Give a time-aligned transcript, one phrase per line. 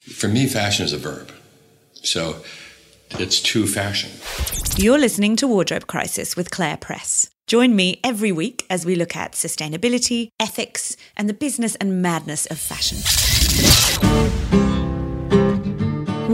[0.00, 1.30] For me, fashion is a verb.
[2.02, 2.42] So
[3.10, 4.10] it's to fashion.
[4.82, 7.28] You're listening to Wardrobe Crisis with Claire Press.
[7.46, 12.46] Join me every week as we look at sustainability, ethics, and the business and madness
[12.46, 12.96] of fashion.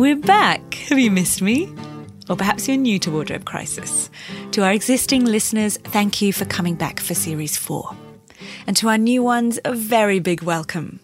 [0.01, 0.75] We're back.
[0.89, 1.75] Have you missed me?
[2.29, 4.11] Or perhaps you're new to Wardrobe Crisis.
[4.53, 7.97] To our existing listeners, thank you for coming back for Series 4.
[8.69, 11.01] And to our new ones, a very big welcome.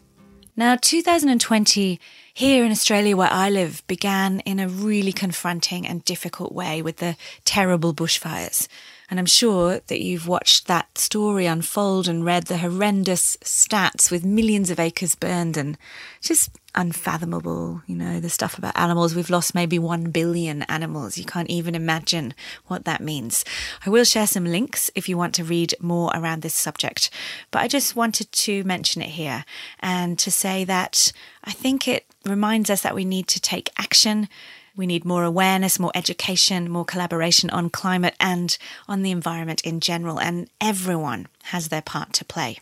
[0.55, 1.99] Now, 2020
[2.35, 6.97] here in Australia, where I live, began in a really confronting and difficult way with
[6.97, 8.69] the terrible bushfires.
[9.11, 14.25] And I'm sure that you've watched that story unfold and read the horrendous stats with
[14.25, 15.77] millions of acres burned and
[16.23, 17.83] just unfathomable.
[17.87, 19.15] You know, the stuff about animals.
[19.15, 21.19] We've lost maybe 1 billion animals.
[21.19, 22.33] You can't even imagine
[22.69, 23.45] what that means.
[23.85, 27.11] I will share some links if you want to read more around this subject.
[27.51, 29.45] But I just wanted to mention it here
[29.81, 31.13] and to say that
[31.45, 34.29] I think it reminds us that we need to take action
[34.77, 38.57] we need more awareness, more education, more collaboration on climate and
[38.89, 42.59] on the environment in general, and everyone has their part to play.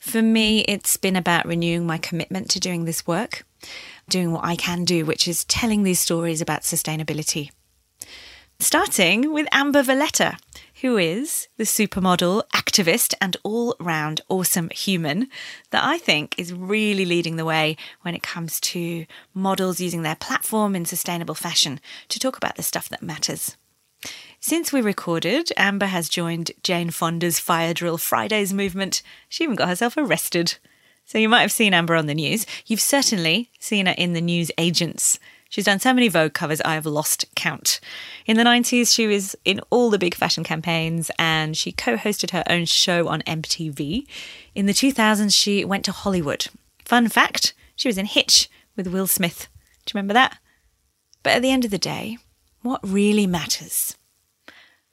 [0.00, 3.44] For me, it's been about renewing my commitment to doing this work,
[4.08, 7.50] doing what I can do, which is telling these stories about sustainability.
[8.58, 10.36] Starting with Amber Valletta,
[10.80, 15.28] who is the supermodel, activist, and all round awesome human
[15.70, 20.14] that I think is really leading the way when it comes to models using their
[20.14, 23.56] platform in sustainable fashion to talk about the stuff that matters.
[24.40, 29.02] Since we recorded, Amber has joined Jane Fonda's Fire Drill Fridays movement.
[29.28, 30.56] She even got herself arrested.
[31.04, 32.46] So you might have seen Amber on the news.
[32.66, 35.18] You've certainly seen her in the news agents.
[35.50, 37.80] She's done so many Vogue covers, I have lost count.
[38.24, 42.30] In the 90s, she was in all the big fashion campaigns and she co hosted
[42.30, 44.06] her own show on MTV.
[44.54, 46.46] In the 2000s, she went to Hollywood.
[46.84, 49.48] Fun fact she was in Hitch with Will Smith.
[49.84, 50.38] Do you remember that?
[51.24, 52.18] But at the end of the day,
[52.62, 53.96] what really matters?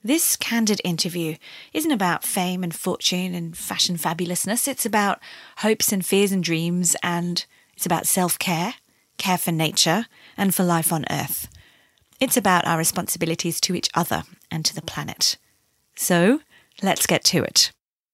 [0.03, 1.35] This candid interview
[1.71, 4.67] isn't about fame and fortune and fashion fabulousness.
[4.67, 5.19] It's about
[5.57, 8.75] hopes and fears and dreams, and it's about self care,
[9.17, 10.05] care for nature,
[10.37, 11.47] and for life on Earth.
[12.19, 15.37] It's about our responsibilities to each other and to the planet.
[15.95, 16.41] So,
[16.81, 17.71] let's get to it.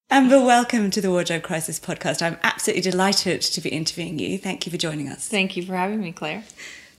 [0.10, 2.22] Amber, welcome to the Wardrobe Crisis podcast.
[2.22, 4.38] I'm absolutely delighted to be interviewing you.
[4.38, 5.28] Thank you for joining us.
[5.28, 6.44] Thank you for having me, Claire.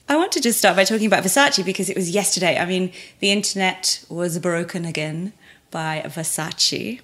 [0.08, 2.58] I want to just start by talking about Versace because it was yesterday.
[2.58, 5.32] I mean, the internet was broken again
[5.70, 7.00] by Versace.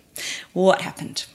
[0.52, 1.26] What happened?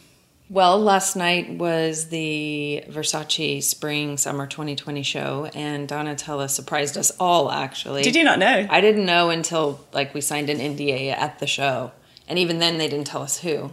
[0.48, 7.50] Well, last night was the Versace Spring Summer 2020 show, and Donatella surprised us all.
[7.50, 8.68] Actually, did you not know?
[8.70, 11.94] I didn't know until like we signed an NDA at the show,
[12.28, 13.72] and even then they didn't tell us who.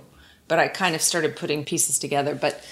[0.49, 2.35] But I kind of started putting pieces together.
[2.35, 2.65] But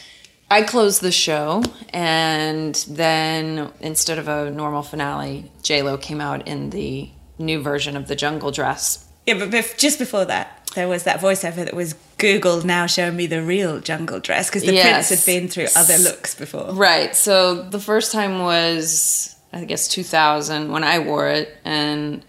[0.51, 6.49] I closed the show, and then instead of a normal finale, J Lo came out
[6.49, 9.07] in the new version of the jungle dress.
[9.27, 13.27] Yeah, but just before that, there was that voiceover that was Google now showing me
[13.27, 15.09] the real jungle dress because the yes.
[15.09, 16.73] prince had been through other looks before.
[16.73, 17.15] Right.
[17.17, 22.25] So the first time was I guess 2000 when I wore it, and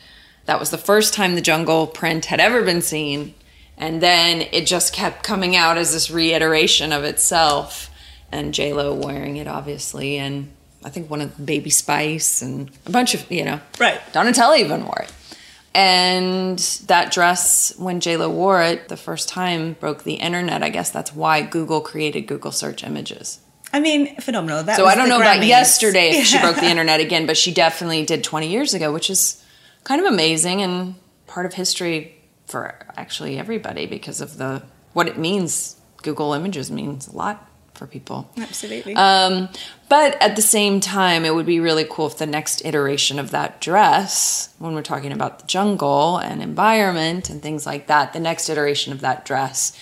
[0.45, 3.35] that was the first time the jungle print had ever been seen.
[3.77, 7.89] And then it just kept coming out as this reiteration of itself,
[8.31, 10.51] and J Lo wearing it obviously, and
[10.83, 13.99] I think one of Baby Spice and a bunch of you know, right.
[14.13, 15.11] Donatella even wore it.
[15.73, 20.63] And that dress, when JLo wore it the first time, broke the internet.
[20.63, 23.39] I guess that's why Google created Google search images.
[23.73, 24.63] I mean, phenomenal.
[24.63, 25.37] That so I don't know Grammys.
[25.37, 26.23] about yesterday if yeah.
[26.23, 29.41] she broke the internet again, but she definitely did 20 years ago, which is
[29.85, 30.95] kind of amazing and
[31.27, 32.15] part of history
[32.47, 35.77] for actually everybody because of the what it means.
[36.03, 37.47] Google Images means a lot
[37.81, 38.29] for people.
[38.37, 38.95] Absolutely.
[38.95, 39.49] Um,
[39.89, 43.31] but at the same time, it would be really cool if the next iteration of
[43.31, 48.19] that dress, when we're talking about the jungle and environment and things like that, the
[48.19, 49.75] next iteration of that dress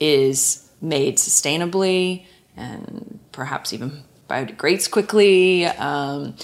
[0.00, 2.24] is made sustainably
[2.56, 5.66] and perhaps even biodegrades quickly.
[5.66, 6.34] Um,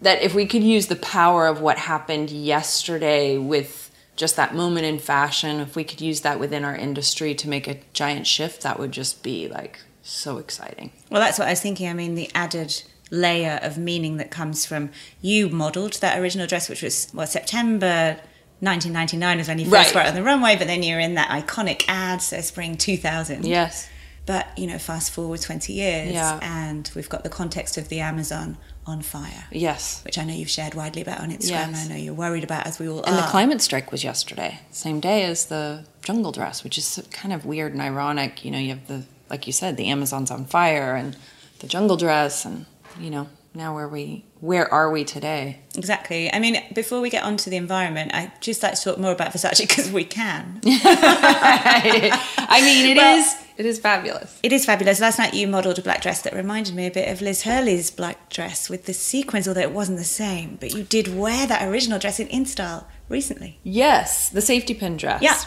[0.00, 4.86] that if we could use the power of what happened yesterday with just that moment
[4.86, 8.62] in fashion, if we could use that within our industry to make a giant shift,
[8.62, 10.92] that would just be like so exciting.
[11.10, 11.88] Well, that's what I was thinking.
[11.88, 14.90] I mean, the added layer of meaning that comes from
[15.20, 18.20] you modelled that original dress, which was well September
[18.60, 20.06] 1999 was when you first right.
[20.06, 23.44] on the runway, but then you're in that iconic ad, so spring 2000.
[23.44, 23.88] Yes.
[24.26, 26.38] But you know, fast forward 20 years, yeah.
[26.40, 29.44] and we've got the context of the Amazon on fire.
[29.50, 30.02] Yes.
[30.04, 31.72] Which I know you've shared widely about on Instagram.
[31.72, 31.84] Yes.
[31.84, 33.18] I know you're worried about, as we all and are.
[33.18, 37.34] And the climate strike was yesterday, same day as the jungle dress, which is kind
[37.34, 38.44] of weird and ironic.
[38.46, 39.04] You know, you have the
[39.34, 41.16] like you said, the Amazon's on fire and
[41.58, 42.66] the jungle dress and,
[43.00, 45.58] you know, now where we where are we today?
[45.76, 46.32] Exactly.
[46.32, 49.10] I mean, before we get on to the environment, I just like to talk more
[49.10, 50.60] about Versace because we can.
[50.64, 54.38] I mean, it Well- is it is fabulous.
[54.42, 55.00] It is fabulous.
[55.00, 57.90] Last night you modelled a black dress that reminded me a bit of Liz Hurley's
[57.90, 60.56] black dress with the sequins, although it wasn't the same.
[60.60, 63.58] But you did wear that original dress in InStyle recently.
[63.64, 65.22] Yes, the safety pin dress.
[65.22, 65.38] Yeah.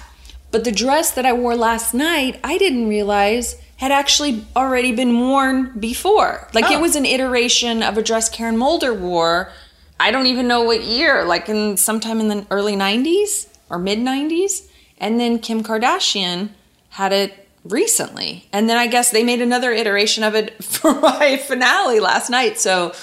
[0.51, 5.19] But the dress that I wore last night, I didn't realize had actually already been
[5.19, 6.47] worn before.
[6.53, 6.73] Like Oh.
[6.73, 9.51] it was an iteration of a dress Karen Mulder wore.
[9.99, 13.99] I don't even know what year, like in sometime in the early 90s or mid
[13.99, 14.67] 90s.
[14.99, 16.49] And then Kim Kardashian
[16.89, 18.47] had it recently.
[18.51, 22.59] And then I guess they made another iteration of it for my finale last night.
[22.59, 22.93] So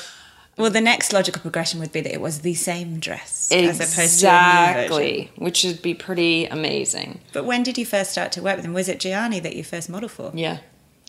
[0.56, 4.20] Well, the next logical progression would be that it was the same dress as opposed
[4.20, 4.82] to a new version.
[4.84, 7.20] exactly, which would be pretty amazing.
[7.32, 8.74] But when did you first start to work with them?
[8.74, 10.30] Was it Gianni that you first modelled for?
[10.32, 10.58] Yeah,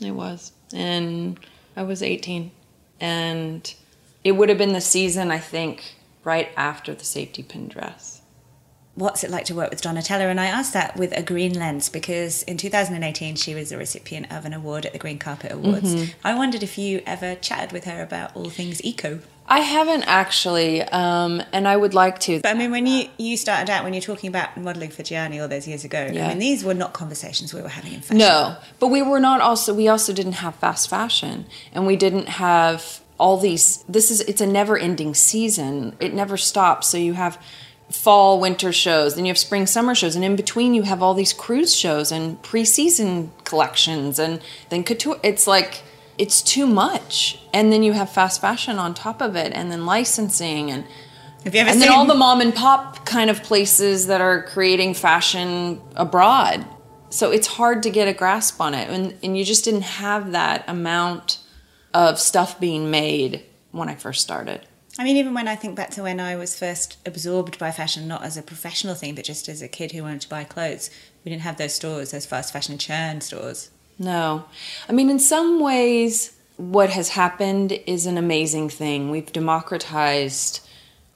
[0.01, 0.51] it was.
[0.73, 1.39] And
[1.75, 2.51] I was 18.
[2.99, 3.73] And
[4.23, 8.21] it would have been the season, I think, right after the safety pin dress.
[8.95, 10.31] What's it like to work with Donatella?
[10.31, 14.31] And I asked that with a green lens because in 2018 she was a recipient
[14.31, 15.93] of an award at the Green Carpet Awards.
[15.93, 16.11] Mm-hmm.
[16.23, 19.19] I wondered if you ever chatted with her about all things eco.
[19.47, 22.39] I haven't actually, um, and I would like to.
[22.41, 25.39] But I mean, when you, you started out, when you're talking about modelling for Gianni
[25.39, 26.25] all those years ago, Yeah.
[26.25, 28.17] I mean, these were not conversations we were having in fashion.
[28.17, 32.27] No, but we were not also, we also didn't have fast fashion and we didn't
[32.27, 33.83] have all these.
[33.87, 35.95] This is, it's a never ending season.
[35.99, 36.87] It never stops.
[36.89, 37.39] So you have
[37.91, 41.13] fall, winter shows, then you have spring, summer shows, and in between you have all
[41.13, 45.19] these cruise shows and preseason collections and then couture.
[45.21, 45.83] It's like,
[46.17, 47.39] it's too much.
[47.53, 50.85] And then you have fast fashion on top of it and then licensing and
[51.43, 54.21] Have you ever and seen then all the mom and pop kind of places that
[54.21, 56.65] are creating fashion abroad.
[57.09, 58.89] So it's hard to get a grasp on it.
[58.89, 61.39] And, and you just didn't have that amount
[61.93, 64.67] of stuff being made when I first started.
[64.97, 68.07] I mean, even when I think back to when I was first absorbed by fashion,
[68.07, 70.89] not as a professional thing, but just as a kid who wanted to buy clothes,
[71.23, 73.71] we didn't have those stores, those fast fashion churn stores.
[73.97, 74.45] No.
[74.89, 79.09] I mean, in some ways, what has happened is an amazing thing.
[79.09, 80.61] We've democratized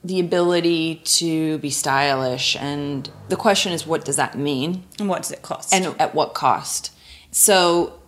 [0.02, 2.56] the ability to be stylish.
[2.56, 4.84] And the question is, what does that mean?
[4.98, 5.74] And what does it cost?
[5.74, 6.92] and at what cost.
[7.30, 8.00] So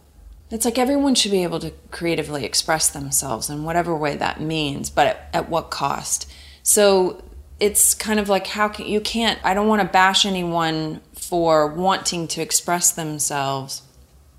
[0.51, 4.91] it's like everyone should be able to creatively express themselves in whatever way that means,
[4.91, 6.31] but at, at what cost?
[6.63, 7.23] So
[7.61, 11.69] it's kind of like how can you can't I don't want to bash anyone for
[11.69, 13.83] wanting to express themselves,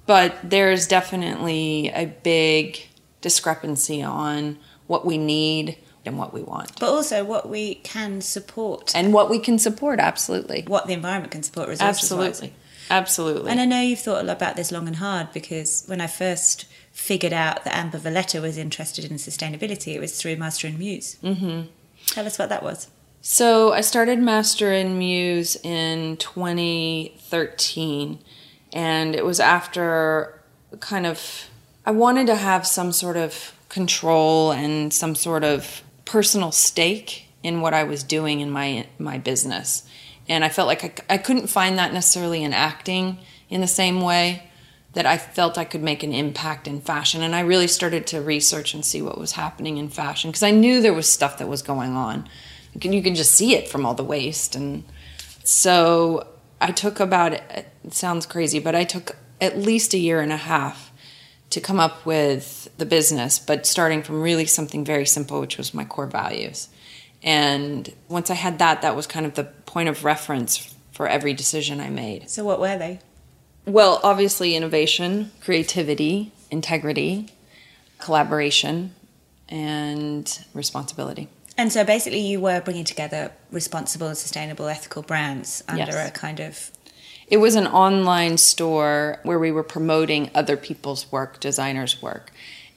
[0.05, 2.87] but there's definitely a big
[3.21, 4.57] discrepancy on
[4.87, 6.77] what we need and what we want.
[6.79, 10.63] but also what we can support And what we can support, absolutely.
[10.67, 12.53] what the environment can support resources Absolutely.
[12.89, 13.49] Absolutely.
[13.49, 16.07] And I know you've thought a lot about this long and hard because when I
[16.07, 20.77] first figured out that Amber Valletta was interested in sustainability, it was through Master and
[20.77, 21.15] Muse.
[21.23, 21.61] Mm-hmm.
[22.07, 22.89] Tell us what that was.
[23.21, 28.19] So I started Master and Muse in 2013,
[28.73, 30.41] and it was after
[30.79, 31.49] kind of
[31.85, 37.61] I wanted to have some sort of control and some sort of personal stake in
[37.61, 39.87] what I was doing in my my business,
[40.27, 44.01] and I felt like I, I couldn't find that necessarily in acting in the same
[44.01, 44.49] way
[44.93, 47.21] that I felt I could make an impact in fashion.
[47.23, 50.51] And I really started to research and see what was happening in fashion because I
[50.51, 52.29] knew there was stuff that was going on.
[52.73, 54.55] You can, you can just see it from all the waste.
[54.55, 54.83] And
[55.43, 56.27] so
[56.63, 60.37] I took about, it sounds crazy, but I took at least a year and a
[60.37, 60.93] half
[61.49, 65.73] to come up with the business, but starting from really something very simple, which was
[65.73, 66.69] my core values.
[67.21, 71.33] And once I had that, that was kind of the point of reference for every
[71.33, 72.29] decision I made.
[72.29, 72.99] So what were they?
[73.65, 77.29] Well, obviously, innovation, creativity, integrity,
[77.99, 78.95] collaboration,
[79.49, 81.27] and responsibility.
[81.57, 86.09] And so basically, you were bringing together responsible, sustainable, ethical brands under Yes.
[86.09, 86.71] a kind of.
[87.27, 92.31] It was an online store where we were promoting other people's work, designers' work.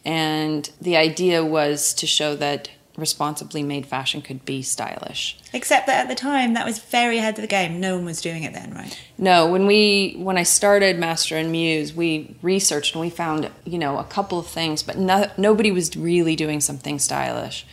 [0.05, 5.37] And the idea was to show that responsibly made fashion could be stylish.
[5.53, 7.79] Except that at the time, that was very ahead of the game.
[7.81, 8.99] No one was doing it then, right?
[9.19, 13.79] No, when we when I started Master and Muse, we researched and we found you
[13.79, 17.67] know a couple of things, but no, nobody was really doing something stylish,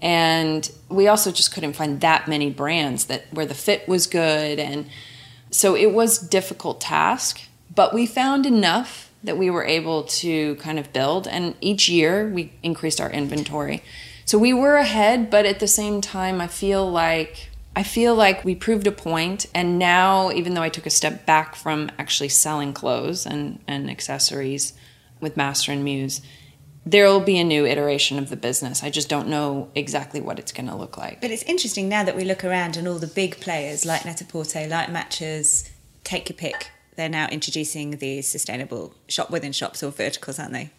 [0.00, 4.58] and we also just couldn't find that many brands that where the fit was good,
[4.58, 4.86] and
[5.50, 7.40] so it was difficult task.
[7.74, 12.28] But we found enough that we were able to kind of build, and each year
[12.28, 13.82] we increased our inventory.
[14.24, 18.44] So we were ahead, but at the same time, I feel like I feel like
[18.44, 22.28] we proved a point, and now even though I took a step back from actually
[22.28, 24.72] selling clothes and, and accessories
[25.20, 26.20] with Master and Muse,
[26.90, 28.82] there'll be a new iteration of the business.
[28.82, 31.20] I just don't know exactly what it's going to look like.
[31.20, 34.66] But it's interesting now that we look around and all the big players like Net-a-Porter,
[34.68, 35.70] like Matches,
[36.04, 36.70] take your pick.
[36.96, 40.70] They're now introducing these sustainable shop within shops or verticals, aren't they?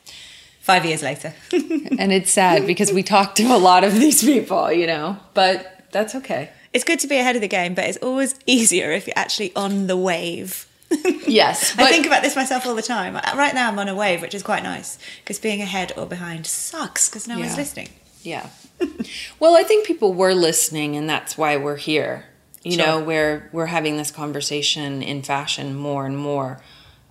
[0.62, 1.34] Five years later.
[1.52, 5.86] and it's sad because we talk to a lot of these people, you know, but
[5.92, 6.50] that's okay.
[6.74, 9.56] It's good to be ahead of the game, but it's always easier if you're actually
[9.56, 10.68] on the wave.
[11.28, 11.78] Yes.
[11.78, 13.16] I think about this myself all the time.
[13.16, 16.08] Uh, right now, I'm on a wave, which is quite nice because being ahead or
[16.08, 17.90] behind sucks because no one's listening.
[18.24, 18.50] Yeah.
[19.40, 22.26] well, I think people were listening, and that's why we're here.
[22.64, 22.86] You Sure.
[22.86, 26.62] know, where we're having this conversation in fashion more and more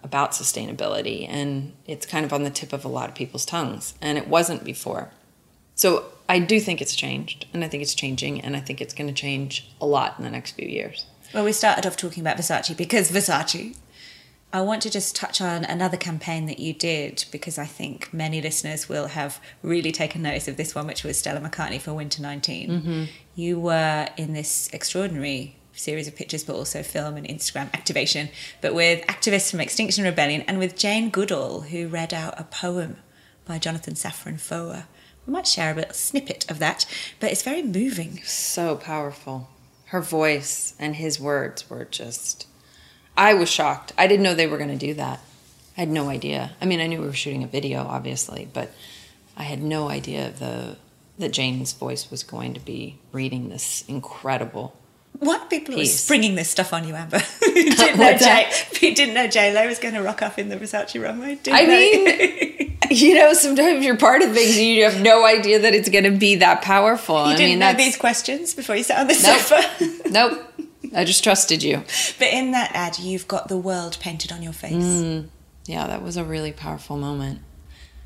[0.02, 3.94] about sustainability, and it's kind of on the tip of a lot of people's tongues,
[4.02, 5.10] and it wasn't before.
[5.74, 8.92] So I do think it's changed, and I think it's changing, and I think it's
[8.94, 11.06] going to change a lot in the next few years.
[11.34, 13.76] Well, we started off talking about Versace because Versace.
[14.50, 18.40] I want to just touch on another campaign that you did because I think many
[18.40, 22.22] listeners will have really taken notice of this one, which was Stella McCartney for Winter
[22.22, 22.70] 19.
[22.70, 23.04] Mm-hmm.
[23.34, 28.30] You were in this extraordinary series of pictures, but also film and Instagram activation,
[28.62, 32.96] but with activists from Extinction Rebellion and with Jane Goodall, who read out a poem
[33.44, 34.86] by Jonathan Safran Foer.
[35.26, 36.86] We might share a little snippet of that,
[37.20, 38.22] but it's very moving.
[38.24, 39.50] so powerful.
[39.88, 42.46] Her voice and his words were just.
[43.16, 43.92] I was shocked.
[43.98, 45.20] I didn't know they were going to do that.
[45.76, 46.52] I had no idea.
[46.60, 48.72] I mean, I knew we were shooting a video, obviously, but
[49.36, 50.76] I had no idea the
[51.18, 54.76] that Jane's voice was going to be reading this incredible.
[55.18, 56.00] Why are people Peace.
[56.00, 57.20] springing this stuff on you, Amber?
[57.42, 58.94] you didn't know What's J.
[58.94, 61.36] didn't know J Lo was going to rock up in the Versace runway.
[61.36, 62.47] Didn't I mean,
[62.96, 66.04] you know, sometimes you're part of things and you have no idea that it's going
[66.04, 67.16] to be that powerful.
[67.16, 69.40] you I didn't mean, know these questions before you sat on the Nope.
[69.40, 70.08] sofa.
[70.10, 70.44] nope.
[70.94, 71.82] I just trusted you.
[72.18, 74.72] but in that ad, you've got the world painted on your face.
[74.74, 75.28] Mm.
[75.66, 77.40] Yeah, that was a really powerful moment.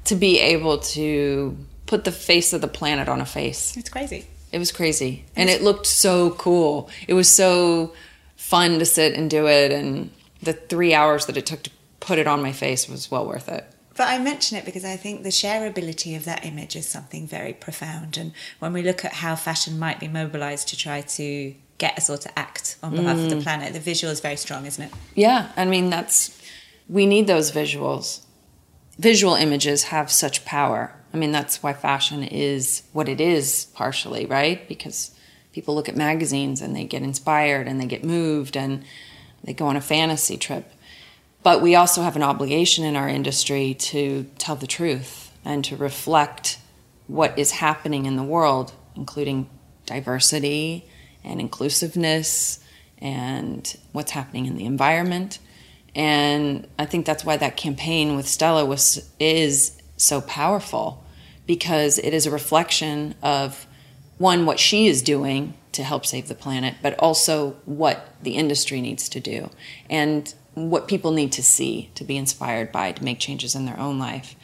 [0.07, 3.77] To be able to put the face of the planet on a face.
[3.77, 4.27] It's crazy.
[4.51, 5.25] It was crazy.
[5.37, 6.91] And it looked so cool.
[7.07, 7.95] It was so
[8.37, 9.71] fun to sit and do it.
[9.71, 10.11] And
[10.43, 11.71] the three hours that it took to
[12.01, 13.65] put it on my face was well worth it.
[13.97, 17.53] But I mention it because I think the shareability of that image is something very
[17.53, 18.17] profound.
[18.17, 22.09] And when we look at how fashion might be mobilized to try to get us
[22.09, 23.43] all to act on behalf of the Mm.
[23.43, 24.91] planet, the visual is very strong, isn't it?
[25.15, 26.31] Yeah, I mean, that's,
[26.89, 28.21] we need those visuals.
[28.99, 30.95] Visual images have such power.
[31.13, 34.67] I mean, that's why fashion is what it is, partially, right?
[34.69, 35.11] Because
[35.53, 38.85] people look at magazines and they get inspired and they get moved and
[39.45, 40.73] they go on a fantasy trip.
[41.43, 45.77] But we also have an obligation in our industry to tell the truth and to
[45.77, 46.59] reflect
[47.09, 49.51] what is happening in the world, including
[49.87, 50.89] diversity
[51.25, 52.61] and inclusiveness
[52.99, 55.41] and what's happening in the environment.
[55.95, 61.05] And I think that's why that campaign with Stella was is so powerful
[61.47, 63.67] because it is a reflection of
[64.19, 68.81] one what she is doing to help save the planet, but also what the industry
[68.81, 69.51] needs to do
[69.91, 73.79] and what people need to see to be inspired by to make changes in their
[73.79, 74.35] own life.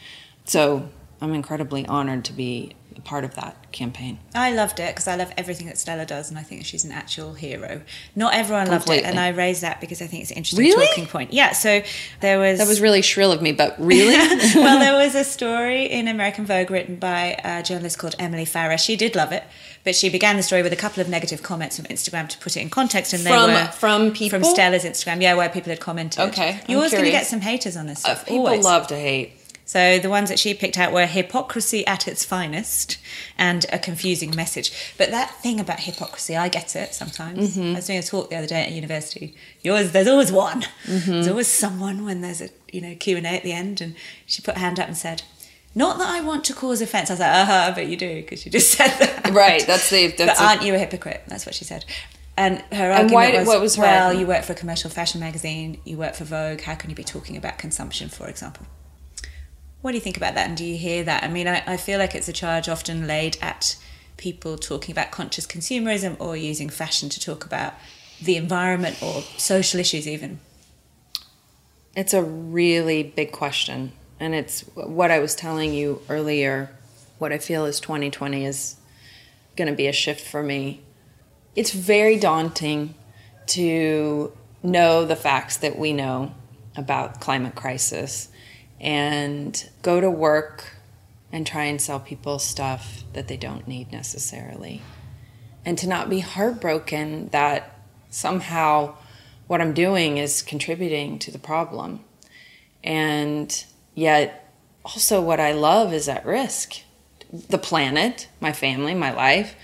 [0.45, 0.89] So
[1.21, 4.19] I'm incredibly honored to be part of that campaign.
[4.35, 6.91] I loved it because I love everything that Stella does, and I think she's an
[6.91, 7.81] actual hero.
[8.15, 10.87] Not everyone loved it, and I raised that because I think it's an interesting Really?
[10.87, 11.33] talking point.
[11.33, 11.81] Yeah, so
[12.21, 14.15] there was That was really shrill of me, but really?
[14.55, 18.77] well, there was a story in American Vogue written by a journalist called Emily Farra.
[18.79, 19.43] She did love it,
[19.83, 22.57] but she began the story with a couple of negative comments from Instagram to put
[22.57, 24.39] it in context, and they From- were from people?
[24.39, 25.21] from Stella's Instagram.
[25.21, 26.19] Yeah, where people had commented.
[26.29, 28.25] Okay, I'm you're always going to get some haters on this Uh, stuff.
[28.25, 28.63] people always.
[28.65, 29.33] love to hate.
[29.69, 32.97] So the ones that she picked out were hypocrisy at its finest
[33.37, 34.71] and a confusing message.
[34.97, 37.55] But that thing about hypocrisy, I get it sometimes.
[37.55, 37.73] Mm-hmm.
[37.73, 39.35] I was doing a talk the other day at university.
[39.61, 40.63] You always, there's always one.
[40.87, 41.11] Mm-hmm.
[41.11, 43.93] There's always someone when there's a you know Q and A at the end, and
[44.25, 45.21] she put her hand up and said,
[45.75, 48.15] "Not that I want to cause offence." I was like, "Uh huh," but you do
[48.23, 49.29] because you just said that.
[49.31, 51.25] Right, that's the- but that's a- aren't you a hypocrite?
[51.27, 51.85] That's what she said.
[52.35, 54.19] And her And argument why was, what was her well, argument?
[54.21, 56.61] you work for a commercial fashion magazine, you work for Vogue.
[56.61, 58.65] How can you be talking about consumption, for example?
[59.81, 60.47] What do you think about that?
[60.47, 61.23] And do you hear that?
[61.23, 63.77] I mean, I, I feel like it's a charge often laid at
[64.17, 67.73] people talking about conscious consumerism or using fashion to talk about
[68.21, 70.39] the environment or social issues, even.
[71.95, 73.93] It's a really big question.
[74.19, 76.71] And it's what I was telling you earlier.
[77.17, 78.75] What I feel is 2020 is
[79.55, 80.81] going to be a shift for me.
[81.55, 82.95] It's very daunting
[83.47, 86.33] to know the facts that we know
[86.75, 88.28] about climate crisis
[88.79, 90.73] and go to work
[91.31, 94.81] and try and sell people stuff that they don't need necessarily.
[95.65, 98.95] And to not be heartbroken that somehow
[99.47, 102.01] what I'm doing is contributing to the problem.
[102.83, 106.81] And yet also what I love is at risk.
[107.31, 109.55] The planet, my family, my life,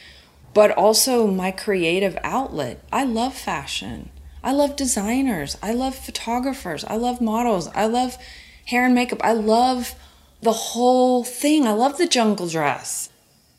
[0.53, 2.83] but also my creative outlet.
[2.91, 4.09] I love fashion.
[4.43, 5.57] I love designers.
[5.63, 6.83] I love photographers.
[6.85, 7.67] I love models.
[7.69, 8.17] I love
[8.65, 9.19] hair and makeup.
[9.23, 9.95] I love
[10.41, 11.67] the whole thing.
[11.67, 13.09] I love the jungle dress.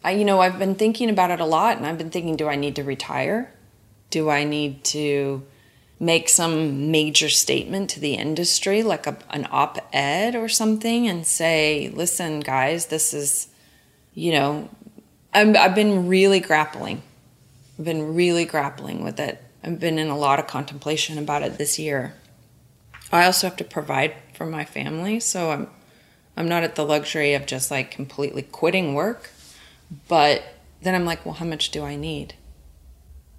[0.04, 2.48] I, you know, I've been thinking about it a lot and I've been thinking, do
[2.48, 3.52] I need to retire?
[4.10, 5.44] Do I need to
[5.98, 11.26] make some major statement to the industry, like a, an op ed or something, and
[11.26, 13.48] say, listen, guys, this is,
[14.14, 14.68] you know,
[15.32, 17.02] I'm, I've been really grappling.
[17.78, 19.42] I've been really grappling with it.
[19.64, 22.14] I've been in a lot of contemplation about it this year.
[23.12, 25.68] I also have to provide for my family, so I'm
[26.36, 29.30] I'm not at the luxury of just like completely quitting work.
[30.08, 30.42] But
[30.82, 32.34] then I'm like, well, how much do I need?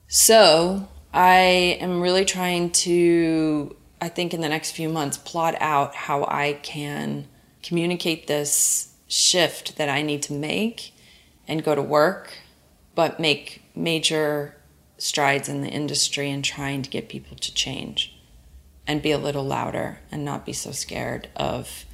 [0.07, 5.93] So I am really trying to, I think, in the next few months, plot out
[5.93, 7.27] how I can
[7.61, 10.93] communicate this shift that I need to make
[11.47, 12.39] and go to work,
[12.95, 14.55] but make major
[14.97, 18.16] strides in the industry and trying to get people to change
[18.87, 21.85] and be a little louder and not be so scared of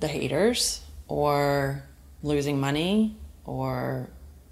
[0.00, 1.84] the haters or
[2.22, 4.10] losing money or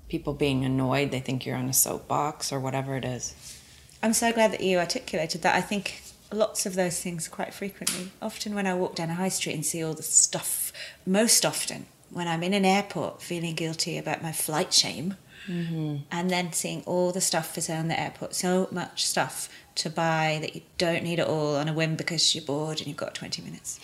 [0.08, 3.58] people being annoyed they think you're on a soapbox or whatever it is.
[4.02, 5.54] I'm so glad that you articulated that.
[5.54, 8.10] I think lots of those things quite frequently.
[8.20, 10.72] Often when i walk down a high street and see all the stuff
[11.04, 15.96] most often when i'm in an airport feeling guilty about my flight shame mm-hmm.
[16.10, 19.88] and then seeing all the stuff for sale in the airport so much stuff to
[19.88, 22.96] buy that you don't need it all on a whim because you're bored and you've
[22.96, 23.80] got 20 minutes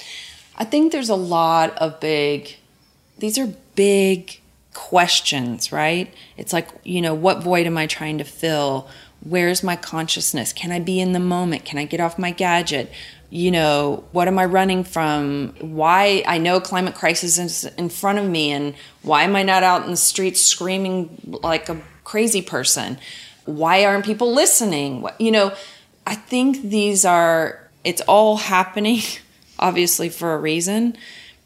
[0.56, 2.56] i think there's a lot of big
[3.18, 4.40] these are big
[4.78, 6.14] questions, right?
[6.36, 8.88] It's like, you know, what void am I trying to fill?
[9.20, 10.52] Where's my consciousness?
[10.52, 11.64] Can I be in the moment?
[11.64, 12.90] Can I get off my gadget?
[13.30, 15.54] You know, what am I running from?
[15.61, 19.62] Why I know climate crisis is in front of me, and why am I not
[19.62, 22.99] out in the streets screaming like a crazy person?
[23.44, 25.06] Why aren't people listening?
[25.18, 25.54] You know,
[26.06, 29.00] I think these are, it's all happening,
[29.59, 30.96] obviously, for a reason.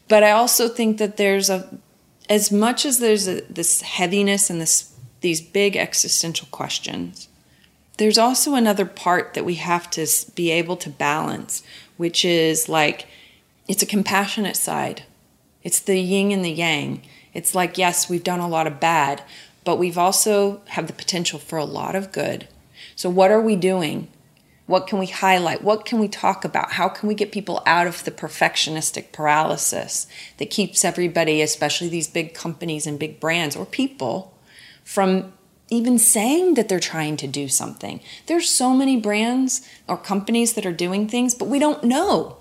[0.07, 1.67] But I also think that there's a
[2.29, 7.29] as much as there's a, this heaviness and this these big existential questions,
[7.97, 10.05] there's also another part that we have to
[10.35, 11.63] be able to balance,
[11.97, 13.07] which is like
[13.67, 15.03] it's a compassionate side.
[15.63, 17.01] It's the yin and the yang.
[17.33, 19.23] It's like yes, we've done a lot of bad,
[19.63, 22.47] but we've also have the potential for a lot of good.
[22.95, 24.07] So what are we doing
[24.65, 25.61] what can we highlight?
[25.61, 26.73] What can we talk about?
[26.73, 32.07] How can we get people out of the perfectionistic paralysis that keeps everybody, especially these
[32.07, 34.33] big companies and big brands or people,
[34.85, 35.33] from
[35.73, 37.99] even saying that they're trying to do something?
[38.27, 42.37] There's so many brands or companies that are doing things, but we don't know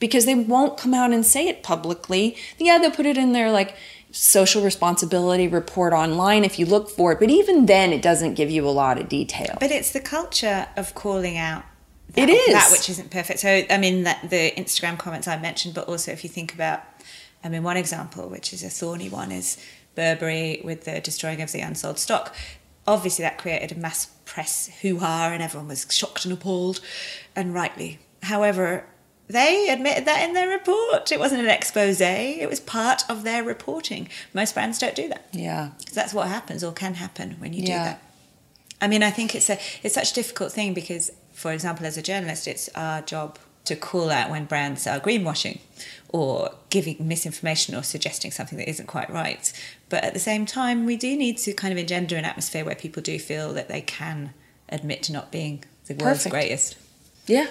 [0.00, 2.36] because they won't come out and say it publicly.
[2.58, 3.76] Yeah, they'll put it in their like
[4.10, 8.50] social responsibility report online if you look for it, but even then it doesn't give
[8.50, 9.56] you a lot of detail.
[9.60, 11.64] But it's the culture of calling out
[12.14, 13.40] that, it is that which isn't perfect.
[13.40, 16.82] So I mean that the Instagram comments I mentioned, but also if you think about
[17.44, 19.64] I mean one example, which is a thorny one, is
[19.94, 22.34] Burberry with the destroying of the unsold stock.
[22.90, 26.80] Obviously that created a mass press hoo-ha and everyone was shocked and appalled,
[27.34, 27.98] and rightly.
[28.22, 28.84] However,
[29.28, 31.12] they admitted that in their report.
[31.12, 34.08] It wasn't an expose, it was part of their reporting.
[34.34, 35.28] Most brands don't do that.
[35.32, 35.70] Yeah.
[35.94, 37.66] That's what happens or can happen when you yeah.
[37.66, 38.02] do that.
[38.80, 41.96] I mean, I think it's a it's such a difficult thing because, for example, as
[41.96, 45.60] a journalist, it's our job to call out when brands are greenwashing
[46.08, 49.52] or giving misinformation or suggesting something that isn't quite right.
[49.90, 52.74] But at the same time, we do need to kind of engender an atmosphere where
[52.74, 54.32] people do feel that they can
[54.70, 56.32] admit to not being the world's Perfect.
[56.32, 56.76] greatest.
[57.26, 57.48] Yeah.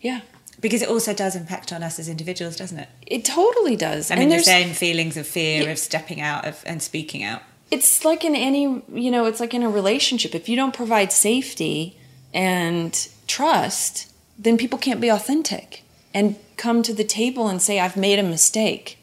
[0.00, 0.20] Yeah
[0.60, 2.88] because it also does impact on us as individuals, doesn't it?
[3.06, 4.10] It totally does.
[4.10, 7.42] I mean, the same feelings of fear yeah, of stepping out of and speaking out.
[7.70, 10.34] It's like in any, you know, it's like in a relationship.
[10.34, 11.98] If you don't provide safety
[12.32, 17.96] and trust, then people can't be authentic and come to the table and say, I've
[17.96, 18.98] made a mistake.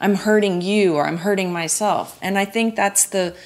[0.00, 2.18] I'm hurting you or I'm hurting myself.
[2.22, 3.36] And I think that's the,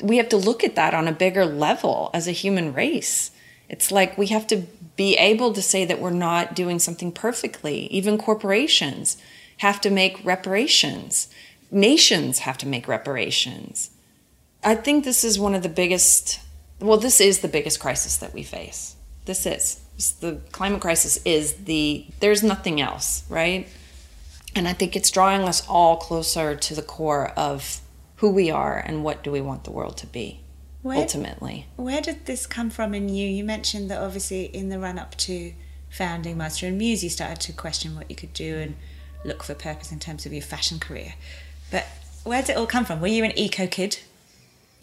[0.00, 3.30] we have to look at that on a bigger level as a human race.
[3.68, 4.64] It's like we have to
[4.96, 7.86] be able to say that we're not doing something perfectly.
[7.86, 9.16] Even corporations
[9.58, 11.28] have to make reparations,
[11.70, 13.90] nations have to make reparations.
[14.62, 16.40] I think this is one of the biggest,
[16.80, 18.96] well, this is the biggest crisis that we face.
[19.24, 19.80] This is.
[20.20, 23.68] The climate crisis is the, there's nothing else, right?
[24.54, 27.80] And I think it's drawing us all closer to the core of
[28.16, 30.40] who we are and what do we want the world to be
[30.82, 31.66] where, ultimately.
[31.76, 33.26] Where did this come from in you?
[33.26, 35.52] You mentioned that obviously in the run up to
[35.90, 38.76] founding Master and Muse, you started to question what you could do and
[39.24, 41.14] look for purpose in terms of your fashion career.
[41.70, 41.86] But
[42.22, 43.00] where did it all come from?
[43.00, 43.98] Were you an eco kid?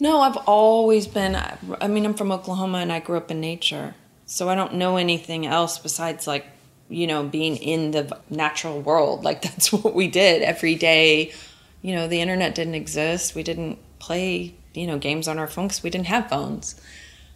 [0.00, 1.36] No, I've always been.
[1.80, 3.94] I mean, I'm from Oklahoma and I grew up in nature.
[4.26, 6.46] So I don't know anything else besides like,
[6.92, 9.24] you know, being in the natural world.
[9.24, 11.32] Like that's what we did every day.
[11.80, 13.34] You know, the internet didn't exist.
[13.34, 16.80] We didn't play, you know, games on our phones we didn't have phones.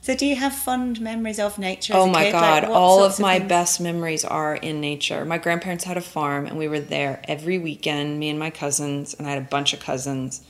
[0.02, 1.94] So do you have fond memories of nature?
[1.94, 2.32] oh my kid?
[2.32, 3.48] god, like, all of of my things?
[3.48, 5.24] best memories are in nature.
[5.24, 9.14] My grandparents had a farm and we were there every weekend, me and my cousins,
[9.14, 10.42] and I had a bunch of cousins.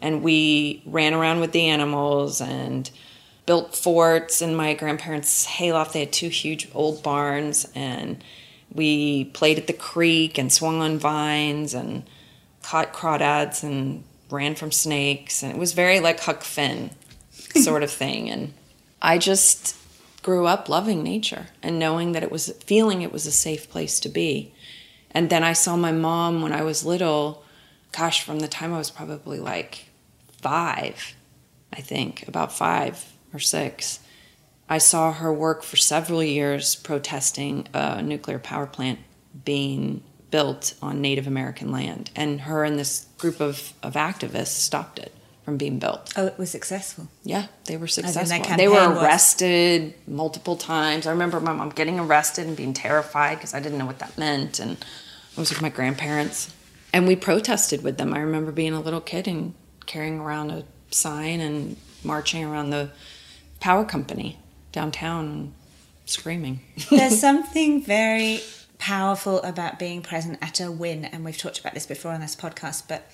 [0.00, 2.90] And we ran around with the animals and
[3.44, 5.92] built forts in my grandparents' hayloft.
[5.92, 8.24] They had two huge old barns and
[8.74, 12.04] we played at the creek and swung on vines and
[12.62, 16.90] caught crawdads and ran from snakes and it was very like Huck Finn
[17.54, 18.52] sort of thing and
[19.00, 19.76] I just
[20.24, 24.00] grew up loving nature and knowing that it was feeling it was a safe place
[24.00, 24.52] to be.
[25.10, 27.44] And then I saw my mom when I was little,
[27.92, 29.90] gosh, from the time I was probably like
[30.40, 31.14] five,
[31.72, 34.00] I think, about five or six.
[34.68, 38.98] I saw her work for several years protesting a nuclear power plant
[39.44, 42.10] being built on Native American land.
[42.16, 45.12] And her and this group of, of activists stopped it
[45.44, 46.12] from being built.
[46.16, 47.08] Oh, it was successful.
[47.22, 48.56] Yeah, they were successful.
[48.56, 51.06] They were was- arrested multiple times.
[51.06, 54.16] I remember my mom getting arrested and being terrified because I didn't know what that
[54.16, 54.58] meant.
[54.58, 54.78] And
[55.36, 56.52] I was with my grandparents.
[56.92, 58.14] And we protested with them.
[58.14, 59.52] I remember being a little kid and
[59.84, 62.90] carrying around a sign and marching around the
[63.60, 64.38] power company
[64.74, 65.54] downtown
[66.04, 66.60] screaming.
[66.90, 68.40] There's something very
[68.78, 72.36] powerful about being present at a win, and we've talked about this before on this
[72.36, 73.10] podcast, but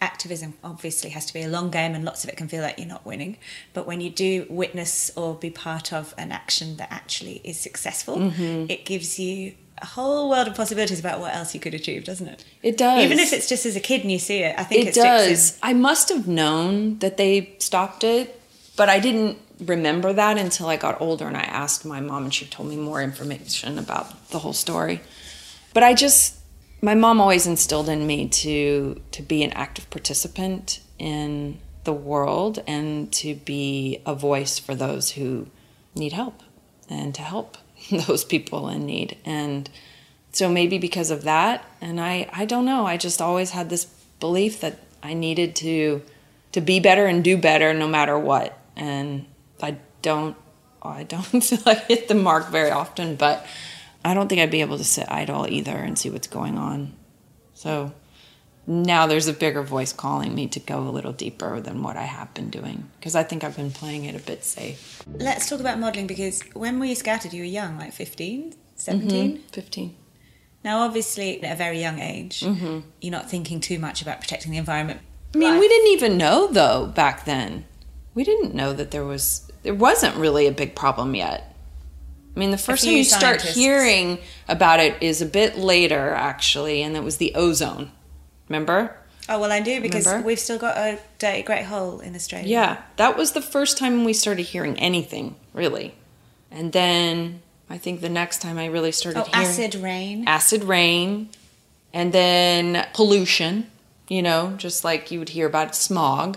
[0.00, 2.76] activism obviously has to be a long game and lots of it can feel like
[2.78, 3.38] you're not winning
[3.72, 8.16] but when you do witness or be part of an action that actually is successful
[8.18, 8.66] Mm-hmm.
[8.68, 12.26] it gives you a whole world of possibilities about what else you could achieve doesn't
[12.26, 13.02] it It does.
[13.04, 14.94] even if it's just as a kid and you see it i think it, it
[15.00, 15.58] does.
[15.62, 18.38] I must have known that they stopped it,
[18.76, 22.34] but I didn't remember that until I got older and I asked my mom and
[22.34, 25.00] she told me more information about the whole story.
[25.72, 26.38] But I just
[26.80, 32.62] my mom always instilled in me to to be an active participant in the world
[32.66, 35.46] and to be a voice for those who
[35.94, 36.42] need help
[36.88, 37.56] and to help
[38.06, 39.70] those people in need and
[40.32, 43.84] so maybe because of that and i i don't know i just always had this
[44.20, 46.02] belief that i needed to
[46.52, 49.26] to be better and do better no matter what and
[49.62, 50.36] i don't
[50.82, 53.46] oh, i don't feel i hit the mark very often but
[54.04, 56.94] i don't think i'd be able to sit idle either and see what's going on.
[57.54, 57.92] So
[58.66, 62.02] now there's a bigger voice calling me to go a little deeper than what i
[62.02, 65.02] have been doing because i think i've been playing it a bit safe.
[65.06, 69.32] Let's talk about modeling because when were you scouted you were young like 15 17
[69.32, 69.96] mm-hmm, 15
[70.64, 72.80] now obviously at a very young age mm-hmm.
[73.00, 75.00] you're not thinking too much about protecting the environment.
[75.34, 77.64] I mean, we didn't even know though back then.
[78.14, 81.54] We didn't know that there was there wasn't really a big problem yet.
[82.34, 86.10] I mean, the first time you start scientists- hearing about it is a bit later,
[86.10, 87.92] actually, and it was the ozone.
[88.48, 88.96] Remember?
[89.28, 90.26] Oh well, I do because Remember?
[90.26, 92.46] we've still got a dirty great hole in Australia.
[92.48, 95.94] Yeah, that was the first time we started hearing anything really,
[96.50, 100.24] and then I think the next time I really started Oh, hearing acid rain.
[100.28, 101.30] acid rain,
[101.94, 103.70] and then pollution,
[104.08, 106.36] you know, just like you would hear about smog.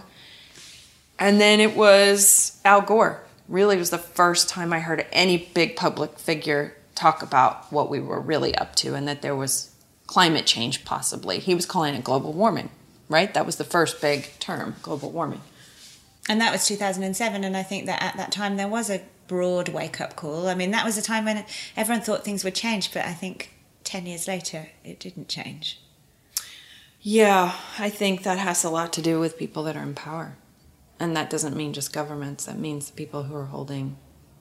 [1.19, 3.23] And then it was Al Gore.
[3.47, 7.99] Really was the first time I heard any big public figure talk about what we
[7.99, 9.71] were really up to and that there was
[10.05, 11.39] climate change possibly.
[11.39, 12.69] He was calling it global warming,
[13.07, 13.33] right?
[13.33, 15.41] That was the first big term, global warming.
[16.29, 19.69] And that was 2007, and I think that at that time there was a broad
[19.69, 20.47] wake up call.
[20.47, 23.53] I mean, that was a time when everyone thought things would change, but I think
[23.85, 25.79] 10 years later it didn't change.
[27.01, 30.35] Yeah, I think that has a lot to do with people that are in power.
[30.99, 33.97] And that doesn't mean just governments, that means the people who are holding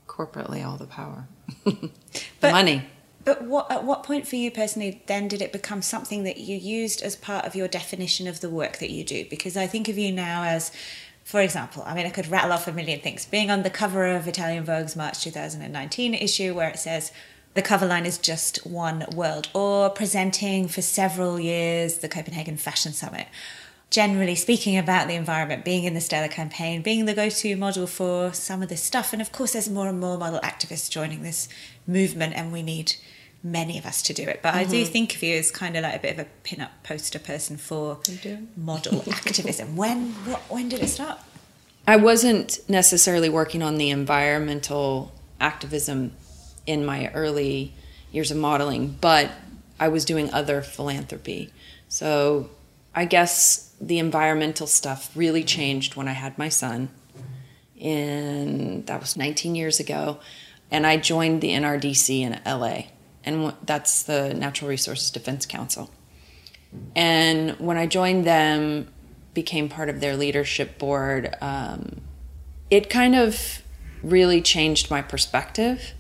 [0.06, 1.28] corporately all the power.
[1.64, 1.90] the
[2.40, 2.86] But- money.
[3.24, 6.56] But what, at what point for you personally then did it become something that you
[6.56, 9.24] used as part of your definition of the work that you do?
[9.28, 10.70] Because I think of you now as,
[11.24, 13.26] for example, I mean, I could rattle off a million things.
[13.26, 17.10] Being on the cover of Italian Vogue's March 2019 issue, where it says,
[17.54, 22.92] the cover line is just one world, or presenting for several years the Copenhagen Fashion
[22.92, 23.26] Summit.
[23.90, 27.86] Generally speaking about the environment, being in the Stella campaign, being the go to model
[27.86, 29.12] for some of this stuff.
[29.12, 31.48] And of course, there's more and more model activists joining this
[31.86, 32.94] movement, and we need
[33.42, 34.40] many of us to do it.
[34.42, 34.92] But I do mm-hmm.
[34.92, 37.56] think of you as kind of like a bit of a pin up poster person
[37.56, 38.00] for
[38.56, 39.76] model activism.
[39.76, 41.18] When what, when did it start?
[41.86, 46.12] I wasn't necessarily working on the environmental activism
[46.66, 47.72] in my early
[48.10, 49.30] years of modeling, but
[49.78, 51.52] I was doing other philanthropy.
[51.88, 52.50] So
[52.94, 56.90] I guess the environmental stuff really changed when I had my son.
[57.80, 60.18] And that was 19 years ago.
[60.70, 62.86] And I joined the NRDC in LA.
[63.24, 65.90] And that's the Natural Resources Defense Council.
[66.94, 68.88] And when I joined them,
[69.34, 72.00] became part of their leadership board, um,
[72.70, 73.62] it kind of
[74.02, 75.92] really changed my perspective.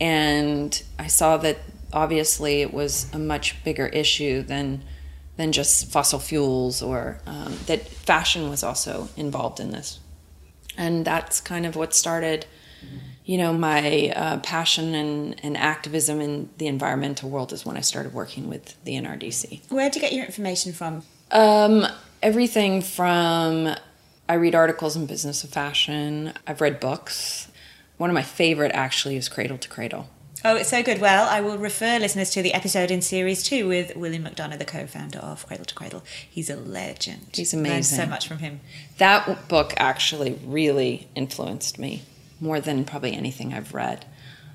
[0.00, 1.58] And I saw that
[1.92, 4.82] obviously it was a much bigger issue than
[5.36, 9.98] than just fossil fuels or um, that fashion was also involved in this.
[10.76, 12.46] And that's kind of what started
[13.24, 17.80] you know my uh, passion and, and activism in the environmental world is when i
[17.80, 21.02] started working with the nrdc where do you get your information from?
[21.30, 21.86] Um,
[22.22, 23.74] everything from
[24.28, 26.32] i read articles in business of fashion.
[26.46, 27.48] I've read books.
[27.96, 30.08] One of my favorite actually is cradle to cradle
[30.44, 31.00] Oh, it's so good.
[31.00, 34.64] Well, I will refer listeners to the episode in series two with William McDonough, the
[34.64, 36.02] co-founder of Cradle to Cradle.
[36.28, 37.28] He's a legend.
[37.32, 37.72] He's amazing.
[37.72, 38.60] Learned so much from him.
[38.98, 42.02] That book actually really influenced me
[42.40, 44.04] more than probably anything I've read.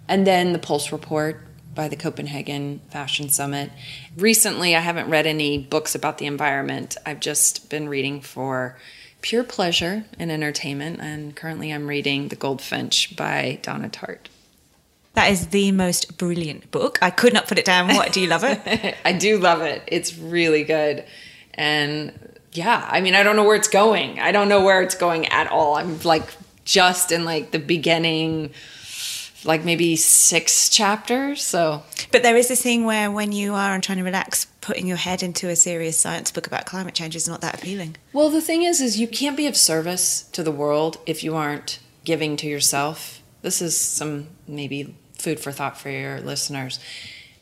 [0.10, 1.39] And then the Pulse Report
[1.73, 3.71] by the Copenhagen Fashion Summit.
[4.17, 6.97] Recently, I haven't read any books about the environment.
[7.06, 8.78] I've just been reading for
[9.21, 14.28] pure pleasure and entertainment, and currently I'm reading The Goldfinch by Donna Tartt.
[15.17, 16.99] That is the most brilliant book.
[17.01, 17.88] I could not put it down.
[17.88, 18.95] What do you love it?
[19.03, 19.82] I do love it.
[19.88, 21.03] It's really good.
[21.56, 24.19] And yeah, I mean, I don't know where it's going.
[24.19, 25.75] I don't know where it's going at all.
[25.75, 26.30] I'm like
[26.65, 28.51] just in like the beginning
[29.43, 31.41] like maybe six chapters.
[31.41, 34.86] So, but there is this thing where when you are and trying to relax, putting
[34.86, 37.95] your head into a serious science book about climate change is not that appealing.
[38.13, 41.36] Well, the thing is, is you can't be of service to the world if you
[41.36, 43.23] aren't giving to yourself.
[43.41, 46.80] This is some maybe food for thought for your listeners.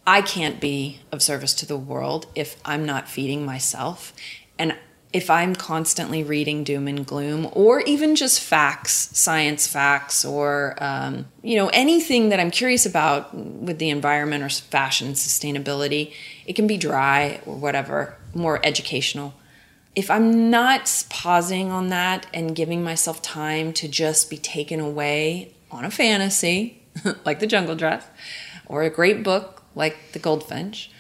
[0.08, 4.14] I can't be of service to the world if I'm not feeding myself.
[4.60, 4.76] And
[5.16, 11.28] if I'm constantly reading doom and gloom, or even just facts, science facts, or um,
[11.42, 16.12] you know anything that I'm curious about with the environment or fashion sustainability,
[16.46, 19.34] it can be dry or whatever, more educational.
[19.96, 25.54] If I'm not pausing on that and giving myself time to just be taken away
[25.72, 26.85] on a fantasy,
[27.26, 28.06] like The Jungle Dress,
[28.68, 30.92] or a great book like The Goldfinch,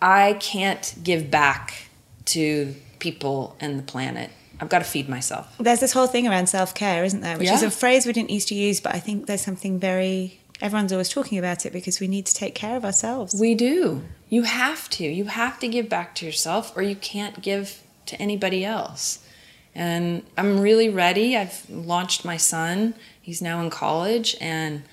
[0.00, 1.88] I can't give back
[2.26, 4.30] to people and the planet.
[4.60, 5.52] I've got to feed myself.
[5.58, 7.36] There's this whole thing around self care, isn't there?
[7.36, 7.54] Which yeah.
[7.54, 10.38] is a phrase we didn't used to use, but I think there's something very.
[10.60, 13.34] Everyone's always talking about it because we need to take care of ourselves.
[13.34, 14.04] We do.
[14.28, 15.04] You have to.
[15.04, 19.26] You have to give back to yourself, or you can't give to anybody else.
[19.74, 21.36] And I'm really ready.
[21.36, 22.94] I've launched my son.
[23.20, 24.84] He's now in college, and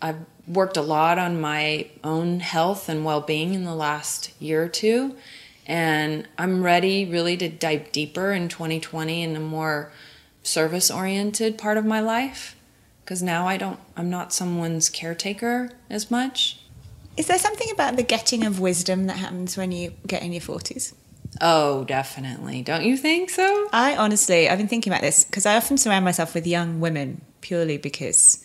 [0.00, 4.62] I've worked a lot on my own health and well being in the last year
[4.62, 5.16] or two.
[5.66, 9.92] And I'm ready really to dive deeper in 2020 in a more
[10.42, 12.56] service oriented part of my life.
[13.04, 16.60] Because now I don't, I'm not someone's caretaker as much.
[17.16, 20.40] Is there something about the getting of wisdom that happens when you get in your
[20.40, 20.94] 40s?
[21.40, 22.62] Oh, definitely.
[22.62, 23.68] Don't you think so?
[23.72, 27.20] I honestly, I've been thinking about this because I often surround myself with young women
[27.40, 28.44] purely because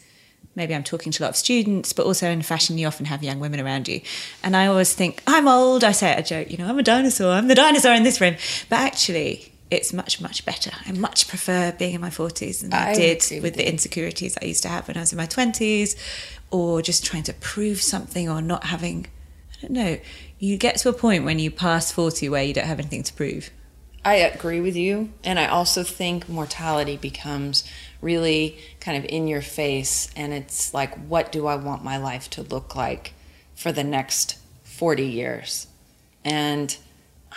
[0.56, 3.24] maybe I'm talking to a lot of students, but also in fashion, you often have
[3.24, 4.02] young women around you.
[4.44, 5.84] And I always think, I'm old.
[5.84, 7.32] I say it a joke, you know, I'm a dinosaur.
[7.32, 8.36] I'm the dinosaur in this room.
[8.70, 10.72] But actually, it's much, much better.
[10.86, 14.38] I much prefer being in my 40s than I, I did with, with the insecurities
[14.42, 15.96] I used to have when I was in my 20s
[16.52, 19.08] or just trying to prove something or not having,
[19.58, 19.98] I don't know.
[20.38, 23.14] You get to a point when you pass 40 where you don't have anything to
[23.14, 23.50] prove.
[24.06, 25.12] I agree with you.
[25.24, 27.64] And I also think mortality becomes
[28.04, 30.10] really kind of in your face.
[30.16, 33.14] And it's like, what do I want my life to look like
[33.56, 35.68] for the next 40 years?
[36.24, 36.76] And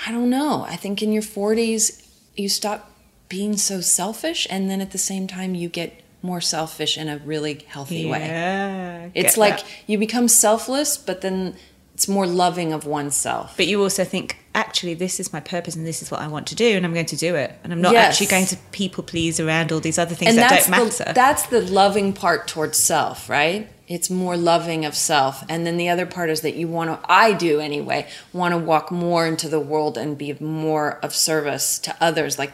[0.06, 0.66] I don't know.
[0.68, 2.90] I think in your 40s, you stop
[3.28, 4.46] being so selfish.
[4.50, 8.10] And then at the same time, you get more selfish in a really healthy yeah,
[8.10, 9.12] way.
[9.14, 9.66] It's like that.
[9.86, 11.56] you become selfless, but then
[11.96, 13.54] it's more loving of oneself.
[13.56, 16.46] But you also think, actually, this is my purpose and this is what I want
[16.48, 17.58] to do, and I'm going to do it.
[17.64, 18.08] And I'm not yes.
[18.10, 21.04] actually going to people please around all these other things and that don't matter.
[21.04, 23.70] The, that's the loving part towards self, right?
[23.88, 25.42] It's more loving of self.
[25.48, 28.58] And then the other part is that you want to, I do anyway, want to
[28.58, 32.38] walk more into the world and be more of service to others.
[32.38, 32.52] Like,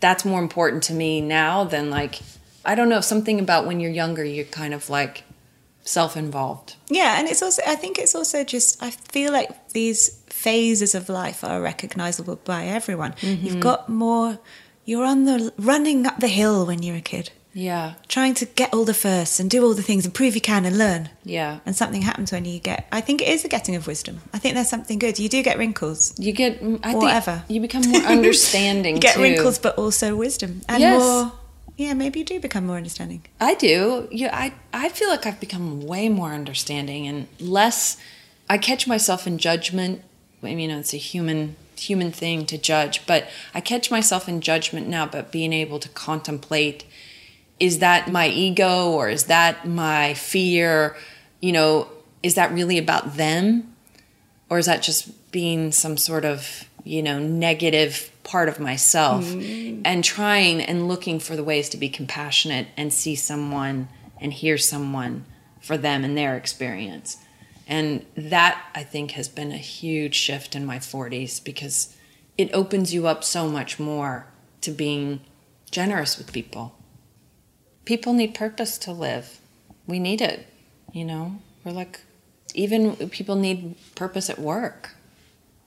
[0.00, 2.18] that's more important to me now than like,
[2.64, 5.22] I don't know, something about when you're younger, you're kind of like,
[5.90, 6.76] self-involved.
[6.88, 11.08] Yeah, and it's also I think it's also just I feel like these phases of
[11.08, 13.12] life are recognizable by everyone.
[13.20, 13.46] Mm-hmm.
[13.46, 14.38] You've got more
[14.84, 17.30] you're on the running up the hill when you're a kid.
[17.52, 17.94] Yeah.
[18.06, 20.64] Trying to get all the firsts and do all the things and prove you can
[20.64, 21.10] and learn.
[21.24, 21.58] Yeah.
[21.66, 22.86] And something happens when you get.
[22.92, 24.20] I think it is the getting of wisdom.
[24.32, 25.18] I think there's something good.
[25.18, 26.14] You do get wrinkles.
[26.16, 27.42] You get I Or think whatever.
[27.48, 28.94] you become more understanding.
[28.96, 29.22] You get too.
[29.22, 31.00] wrinkles, but also wisdom and Yes.
[31.02, 31.32] more.
[31.80, 33.22] Yeah, maybe you do become more understanding.
[33.40, 34.06] I do.
[34.10, 37.96] Yeah, I I feel like I've become way more understanding and less.
[38.50, 40.02] I catch myself in judgment.
[40.42, 44.28] I mean, you know, it's a human human thing to judge, but I catch myself
[44.28, 45.06] in judgment now.
[45.06, 46.84] But being able to contemplate,
[47.58, 50.98] is that my ego or is that my fear?
[51.40, 51.88] You know,
[52.22, 53.74] is that really about them,
[54.50, 59.80] or is that just being some sort of you know negative part of myself mm.
[59.84, 63.88] and trying and looking for the ways to be compassionate and see someone
[64.20, 65.24] and hear someone
[65.60, 67.16] for them and their experience.
[67.66, 71.96] And that i think has been a huge shift in my 40s because
[72.36, 74.26] it opens you up so much more
[74.62, 75.20] to being
[75.70, 76.74] generous with people.
[77.84, 79.40] People need purpose to live.
[79.86, 80.46] We need it
[80.92, 81.36] you know?
[81.64, 82.00] We're like
[82.54, 84.94] even people need purpose at work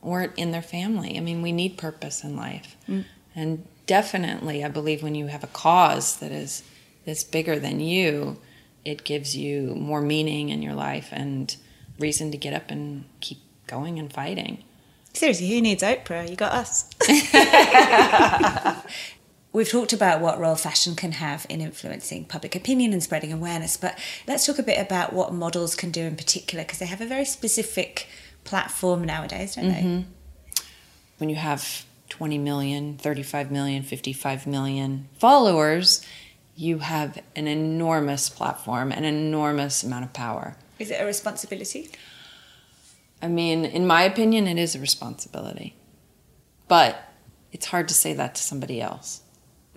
[0.03, 1.17] or in their family.
[1.17, 2.75] I mean, we need purpose in life.
[2.87, 3.05] Mm.
[3.35, 6.63] And definitely, I believe when you have a cause that is
[7.05, 8.37] that's bigger than you,
[8.85, 11.55] it gives you more meaning in your life and
[11.99, 14.63] reason to get up and keep going and fighting.
[15.13, 16.29] Seriously, who needs Oprah?
[16.29, 16.89] You got us.
[19.53, 23.77] We've talked about what role fashion can have in influencing public opinion and spreading awareness,
[23.77, 27.01] but let's talk a bit about what models can do in particular because they have
[27.01, 28.07] a very specific
[28.43, 29.81] platform nowadays, don't they?
[29.81, 30.09] Mm-hmm.
[31.17, 36.05] When you have 20 million, 35 million, 55 million followers,
[36.55, 40.55] you have an enormous platform, an enormous amount of power.
[40.79, 41.89] Is it a responsibility?
[43.21, 45.75] I mean, in my opinion, it is a responsibility.
[46.67, 47.09] But
[47.51, 49.21] it's hard to say that to somebody else.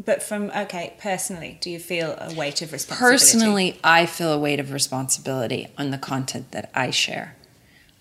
[0.04, 3.14] But from, okay, personally, do you feel a weight of responsibility?
[3.14, 7.36] Personally, I feel a weight of responsibility on the content that I share.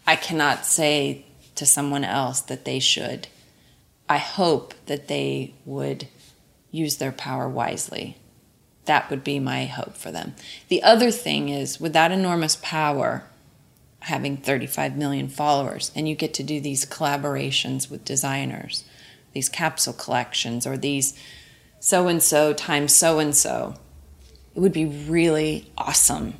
[0.07, 3.27] I cannot say to someone else that they should.
[4.07, 6.07] I hope that they would
[6.69, 8.17] use their power wisely.
[8.85, 10.35] That would be my hope for them.
[10.67, 13.23] The other thing is, with that enormous power,
[14.01, 18.83] having 35 million followers, and you get to do these collaborations with designers,
[19.33, 21.17] these capsule collections, or these
[21.79, 23.75] so and so times so and so.
[24.53, 26.35] It would be really awesome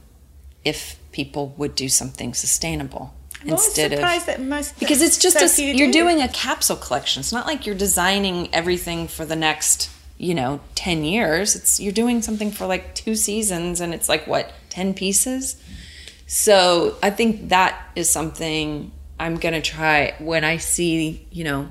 [0.63, 5.39] if people would do something sustainable I'm instead of surprised that most because it's just
[5.39, 5.99] a, few you're do.
[5.99, 7.19] doing a capsule collection.
[7.19, 11.55] It's not like you're designing everything for the next you know 10 years.
[11.55, 15.62] It's you're doing something for like two seasons, and it's like what 10 pieces.
[16.27, 21.69] So I think that is something I'm gonna try when I see you know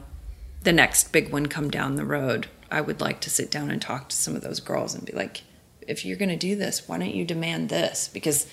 [0.63, 2.47] the next big one come down the road.
[2.71, 5.13] I would like to sit down and talk to some of those girls and be
[5.13, 5.43] like,
[5.81, 8.09] if you're gonna do this, why don't you demand this?
[8.09, 8.47] Because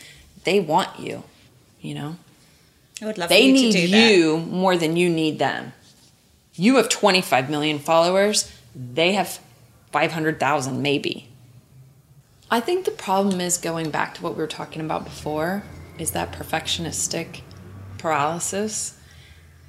[0.44, 1.24] they want you,
[1.80, 2.16] you know
[3.02, 4.12] I would love they you need to do that.
[4.12, 5.74] you more than you need them.
[6.54, 9.40] You have 25 million followers, they have
[9.92, 11.28] 500,000 maybe.
[12.50, 15.64] I think the problem is going back to what we were talking about before
[15.98, 17.42] is that perfectionistic
[17.98, 18.98] paralysis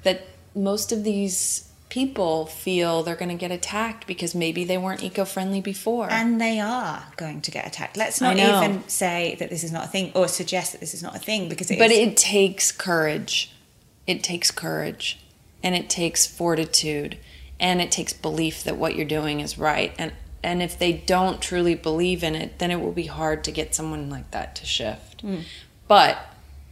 [0.03, 5.03] that most of these people feel they're going to get attacked because maybe they weren't
[5.03, 6.07] eco-friendly before.
[6.09, 7.97] And they are going to get attacked.
[7.97, 11.03] Let's not even say that this is not a thing or suggest that this is
[11.03, 11.99] not a thing because it but is.
[11.99, 13.53] it takes courage.
[14.07, 15.23] It takes courage
[15.61, 17.19] and it takes fortitude
[17.59, 19.93] and it takes belief that what you're doing is right.
[19.99, 23.51] And and if they don't truly believe in it, then it will be hard to
[23.51, 25.21] get someone like that to shift.
[25.21, 25.41] Hmm.
[25.87, 26.17] But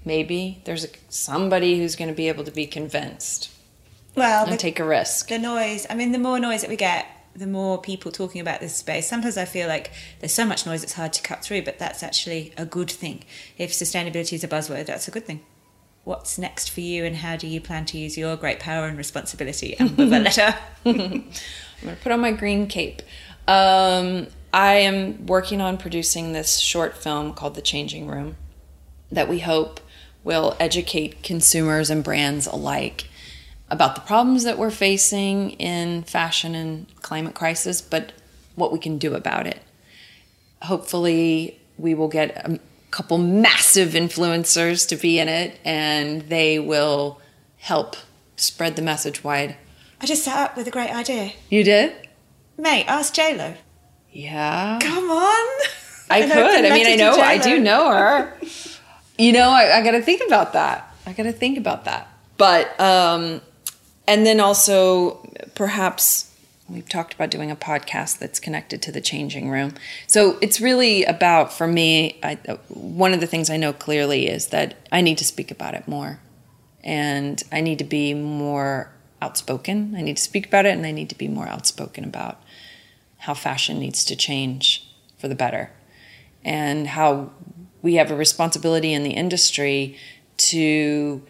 [0.03, 3.51] maybe there's a, somebody who's going to be able to be convinced
[4.15, 5.29] well, and the, take a risk.
[5.29, 5.85] the noise.
[5.89, 9.07] I mean, the more noise that we get, the more people talking about this space.
[9.07, 12.03] Sometimes I feel like there's so much noise it's hard to cut through, but that's
[12.03, 13.23] actually a good thing.
[13.57, 15.41] If sustainability is a buzzword, that's a good thing.
[16.03, 18.97] What's next for you, and how do you plan to use your great power and
[18.97, 19.75] responsibility?
[19.79, 20.57] Amber Valletta.
[20.85, 21.31] I'm going
[21.81, 23.01] to put on my green cape.
[23.47, 28.35] Um, I am working on producing this short film called The Changing Room
[29.11, 29.79] that we hope
[30.23, 33.07] will educate consumers and brands alike
[33.71, 38.11] about the problems that we're facing in fashion and climate crisis, but
[38.55, 39.61] what we can do about it.
[40.61, 42.59] Hopefully, we will get a
[42.91, 47.19] couple massive influencers to be in it and they will
[47.57, 47.95] help
[48.35, 49.55] spread the message wide.
[50.01, 51.31] I just sat up with a great idea.
[51.49, 51.93] You did?
[52.57, 53.55] Mate, ask JLo.
[54.11, 54.79] Yeah.
[54.81, 55.59] Come on.
[56.09, 56.65] I could.
[56.65, 57.13] I mean, I know.
[57.13, 58.37] I do know her.
[59.17, 60.93] you know, I, I got to think about that.
[61.05, 62.07] I got to think about that.
[62.37, 63.41] But, um,
[64.11, 65.15] and then also
[65.55, 66.31] perhaps
[66.71, 69.73] We've talked about doing a podcast that's connected to the changing room.
[70.07, 72.35] So it's really about, for me, I,
[72.69, 75.85] one of the things I know clearly is that I need to speak about it
[75.85, 76.19] more.
[76.81, 78.89] And I need to be more
[79.21, 79.95] outspoken.
[79.97, 82.41] I need to speak about it, and I need to be more outspoken about
[83.17, 85.71] how fashion needs to change for the better
[86.43, 87.31] and how
[87.81, 89.97] we have a responsibility in the industry
[90.37, 91.21] to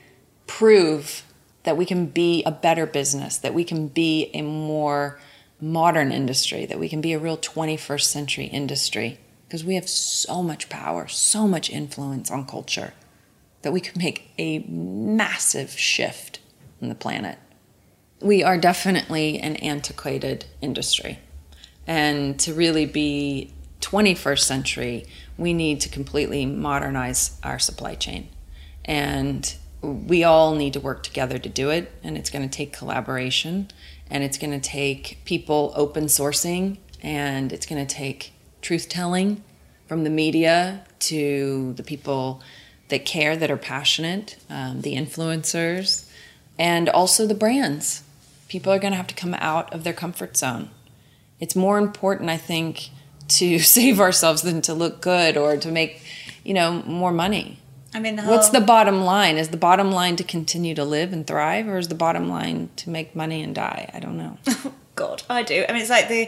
[0.47, 1.23] prove
[1.63, 5.19] that we can be a better business, that we can be a more
[5.59, 10.41] modern industry, that we can be a real 21st century industry, because we have so
[10.41, 12.93] much power, so much influence on culture,
[13.61, 16.39] that we can make a massive shift
[16.81, 17.37] in the planet.
[18.21, 21.19] We are definitely an antiquated industry.
[21.85, 25.05] And to really be 21st century,
[25.37, 28.29] we need to completely modernize our supply chain.
[28.85, 31.91] And we all need to work together to do it.
[32.03, 33.69] And it's going to take collaboration
[34.09, 39.43] and it's going to take people open sourcing and it's going to take truth telling
[39.87, 42.41] from the media to the people
[42.89, 46.07] that care, that are passionate, um, the influencers,
[46.59, 48.03] and also the brands.
[48.49, 50.69] People are going to have to come out of their comfort zone.
[51.39, 52.89] It's more important, I think,
[53.29, 56.03] to save ourselves than to look good or to make,
[56.43, 57.59] you know, more money.
[57.93, 59.37] I mean, the what's the bottom line?
[59.37, 62.69] Is the bottom line to continue to live and thrive, or is the bottom line
[62.77, 63.89] to make money and die?
[63.93, 64.37] I don't know.
[64.95, 65.65] God, I do.
[65.67, 66.25] I mean, it's like the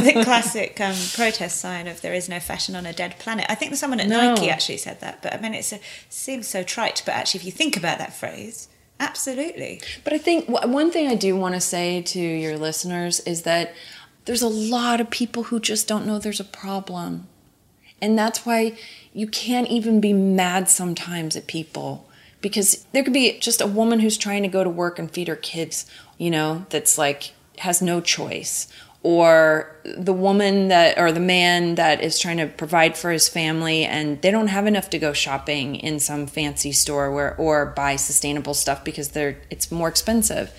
[0.00, 3.54] the classic um, protest sign of "There is no fashion on a dead planet." I
[3.54, 4.34] think someone at no.
[4.34, 7.02] Nike actually said that, but I mean, it seems so trite.
[7.04, 8.68] But actually, if you think about that phrase,
[9.00, 9.80] absolutely.
[10.04, 13.74] But I think one thing I do want to say to your listeners is that
[14.26, 17.26] there's a lot of people who just don't know there's a problem,
[18.00, 18.76] and that's why
[19.18, 22.08] you can't even be mad sometimes at people
[22.40, 25.26] because there could be just a woman who's trying to go to work and feed
[25.26, 25.86] her kids,
[26.18, 28.68] you know, that's like has no choice
[29.02, 33.84] or the woman that or the man that is trying to provide for his family
[33.84, 37.96] and they don't have enough to go shopping in some fancy store where or buy
[37.96, 40.52] sustainable stuff because they're it's more expensive.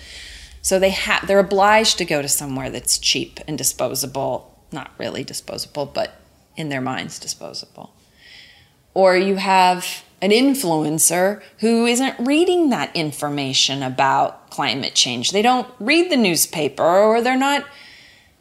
[0.60, 5.24] So they have they're obliged to go to somewhere that's cheap and disposable, not really
[5.24, 6.20] disposable, but
[6.58, 7.94] in their minds disposable
[8.94, 15.30] or you have an influencer who isn't reading that information about climate change.
[15.30, 17.64] They don't read the newspaper or they're not.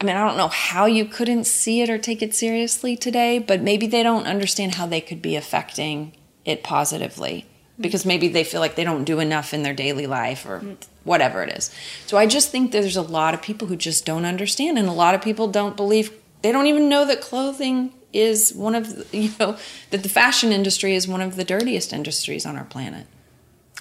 [0.02, 3.40] I mean, I don't know how you couldn't see it or take it seriously today,
[3.40, 6.14] but maybe they don't understand how they could be affecting
[6.46, 7.46] it positively
[7.80, 10.62] because maybe they feel like they don't do enough in their daily life or
[11.04, 11.74] whatever it is.
[12.06, 14.94] So I just think there's a lot of people who just don't understand, and a
[14.94, 19.18] lot of people don't believe, they don't even know that clothing is one of the,
[19.18, 19.58] you know
[19.92, 23.08] that the fashion industry is one of the dirtiest industries on our planet.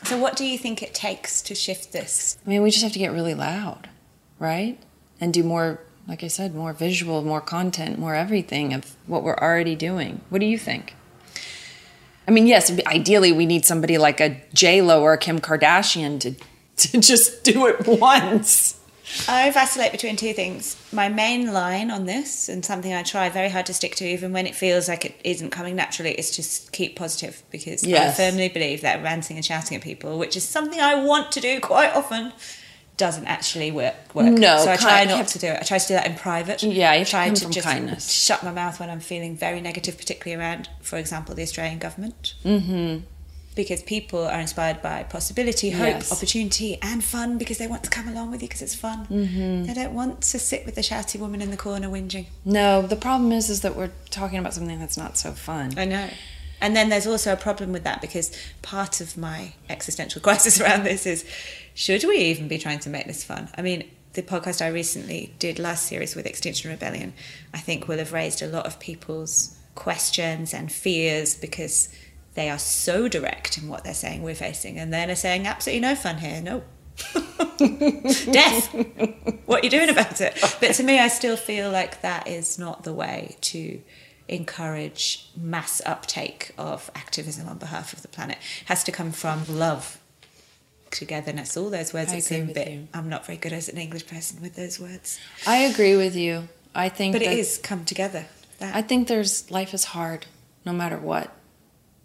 [0.04, 2.38] So what do you think it takes to shift this?
[2.46, 3.88] I mean, we just have to get really loud,
[4.38, 4.78] right?
[5.20, 9.36] And do more like I said, more visual, more content, more everything of what we're
[9.36, 10.22] already doing.
[10.30, 10.96] What do you think?
[12.26, 16.18] I mean, yes, ideally we need somebody like a J Lo or a Kim Kardashian
[16.20, 16.34] to
[16.88, 18.77] to just do it once.
[19.28, 20.76] I vacillate between two things.
[20.92, 24.32] My main line on this, and something I try very hard to stick to, even
[24.32, 28.18] when it feels like it isn't coming naturally, is just keep positive because yes.
[28.18, 31.40] I firmly believe that ranting and shouting at people, which is something I want to
[31.40, 32.32] do quite often,
[32.96, 34.14] doesn't actually work.
[34.14, 34.26] work.
[34.26, 35.58] No, so I try not to do it.
[35.60, 36.62] I try to do that in private.
[36.62, 38.10] Yeah, you try to just kindness.
[38.10, 42.34] shut my mouth when I'm feeling very negative, particularly around, for example, the Australian government.
[42.44, 43.04] Mm-hmm
[43.58, 46.12] because people are inspired by possibility, hope, yes.
[46.12, 49.04] opportunity, and fun because they want to come along with you because it's fun.
[49.06, 49.64] Mm-hmm.
[49.64, 52.26] They don't want to sit with the shouty woman in the corner whinging.
[52.44, 55.74] No, the problem is is that we're talking about something that's not so fun.
[55.76, 56.08] I know.
[56.60, 58.30] And then there's also a problem with that because
[58.62, 61.24] part of my existential crisis around this is
[61.74, 63.48] should we even be trying to make this fun?
[63.58, 67.12] I mean, the podcast I recently did last series with Extinction Rebellion,
[67.52, 71.88] I think will have raised a lot of people's questions and fears because
[72.38, 75.80] they are so direct in what they're saying we're facing, and then are saying absolutely
[75.80, 76.62] no fun here, no.
[78.32, 78.72] Death.
[79.44, 80.38] what are you doing about it?
[80.60, 83.80] But to me, I still feel like that is not the way to
[84.28, 88.38] encourage mass uptake of activism on behalf of the planet.
[88.60, 89.98] It has to come from love,
[90.92, 92.68] togetherness, all those words I that seem a bit.
[92.68, 92.88] You.
[92.94, 95.18] I'm not very good as an English person with those words.
[95.44, 96.48] I agree with you.
[96.72, 98.26] I think, but it is come together.
[98.60, 98.76] That.
[98.76, 100.26] I think there's life is hard,
[100.64, 101.34] no matter what.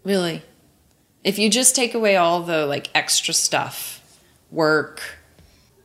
[0.04, 0.42] Really.
[1.22, 4.18] If you just take away all the like extra stuff,
[4.50, 5.00] work,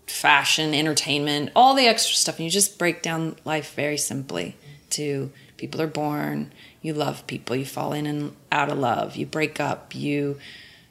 [0.05, 4.57] fashion, entertainment, all the extra stuff, and you just break down life very simply
[4.91, 6.51] to people are born,
[6.81, 10.37] you love people, you fall in and out of love, you break up, you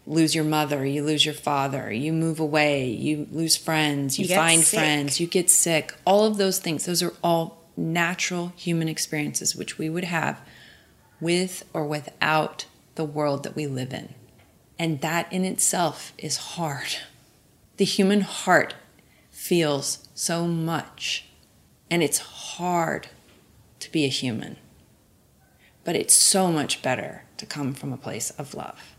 [0.07, 4.35] lose your mother, you lose your father, you move away, you lose friends, you, You
[4.35, 4.79] find sick.
[4.79, 5.95] friends, you get sick.
[6.07, 10.41] All of those things, those are all natural human experiences which we would have
[11.21, 12.65] with or without
[12.99, 14.13] the world that we live in.
[14.77, 16.97] And that in itself is hard.
[17.77, 18.75] The human heart
[19.31, 21.25] feels so much,
[21.89, 23.07] and it's hard
[23.79, 24.57] to be a human.
[25.85, 28.97] But it's so much better to come from a place of love.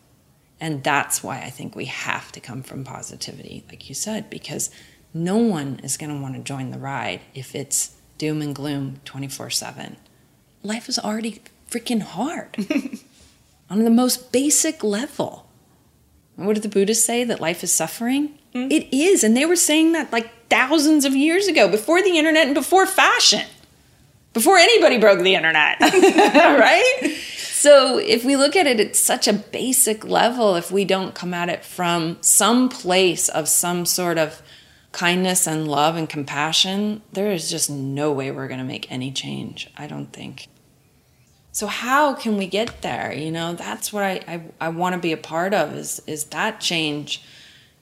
[0.62, 4.70] And that's why I think we have to come from positivity, like you said, because
[5.14, 9.02] no one is going to want to join the ride if it's doom and gloom
[9.04, 9.98] 24 7.
[10.64, 12.56] Life is already freaking hard
[13.70, 15.48] on the most basic level.
[16.36, 17.24] What did the Buddhists say?
[17.24, 18.38] That life is suffering?
[18.54, 18.68] Hmm?
[18.72, 19.24] It is.
[19.24, 22.86] And they were saying that like thousands of years ago, before the internet and before
[22.86, 23.46] fashion,
[24.34, 27.16] before anybody broke the internet, right?
[27.36, 31.34] So if we look at it at such a basic level, if we don't come
[31.34, 34.42] at it from some place of some sort of
[34.92, 39.12] kindness and love and compassion, there is just no way we're going to make any
[39.12, 40.48] change, I don't think.
[41.60, 43.12] So how can we get there?
[43.12, 46.24] You know, that's what I, I, I want to be a part of is is
[46.36, 47.22] that change.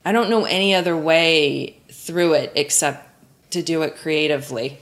[0.04, 3.08] I don't know any other way through it except
[3.52, 4.78] to do it creatively.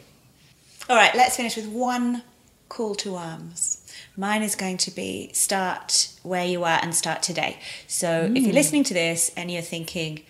[0.88, 2.22] All right, let's finish with one
[2.70, 3.86] call to arms.
[4.16, 7.58] Mine is going to be start where you are and start today.
[7.86, 8.54] So if you're mm.
[8.54, 10.22] listening to this and you're thinking,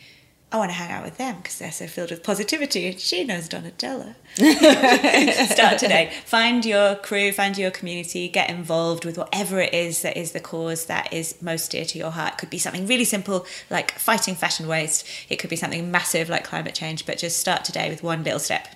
[0.53, 3.24] I want to hang out with them because they're so filled with positivity and she
[3.24, 4.14] knows Donatella.
[5.53, 6.12] start today.
[6.24, 10.40] Find your crew, find your community, get involved with whatever it is that is the
[10.40, 12.34] cause that is most dear to your heart.
[12.34, 15.05] It could be something really simple like fighting fashion waste.
[15.28, 18.38] It could be something massive like climate change, but just start today with one little
[18.38, 18.68] step.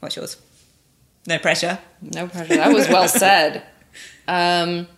[0.00, 0.38] What's yours?
[1.26, 1.78] No pressure.
[2.02, 2.56] No pressure.
[2.56, 3.62] That was well said.
[4.26, 4.88] Um,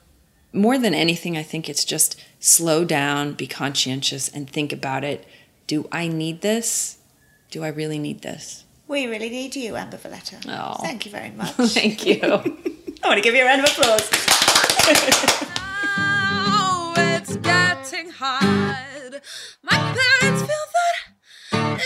[0.55, 5.27] more than anything, I think it's just slow down, be conscientious, and think about it.
[5.67, 6.99] Do I need this?
[7.51, 8.65] Do I really need this?
[8.89, 10.37] We really need you, Amber Valletta.
[10.49, 10.77] Oh.
[10.83, 11.55] Thank you very much.
[11.55, 12.21] Thank you.
[12.23, 14.11] I want to give you a round of applause.
[15.47, 19.21] Now it's getting hard.
[19.63, 19.77] My
[20.21, 21.79] parents feel that